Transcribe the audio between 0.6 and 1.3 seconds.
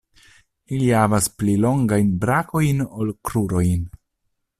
Ili havas